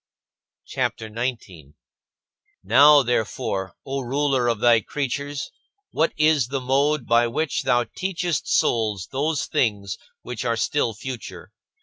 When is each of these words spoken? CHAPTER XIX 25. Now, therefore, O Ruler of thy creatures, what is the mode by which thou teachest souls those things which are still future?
CHAPTER 0.65 1.09
XIX 1.09 1.13
25. 1.45 1.73
Now, 2.63 3.03
therefore, 3.03 3.75
O 3.85 3.99
Ruler 3.99 4.47
of 4.47 4.59
thy 4.59 4.81
creatures, 4.81 5.51
what 5.91 6.11
is 6.17 6.47
the 6.47 6.59
mode 6.59 7.05
by 7.05 7.27
which 7.27 7.61
thou 7.61 7.83
teachest 7.83 8.47
souls 8.47 9.09
those 9.11 9.45
things 9.45 9.99
which 10.23 10.43
are 10.43 10.57
still 10.57 10.95
future? 10.95 11.51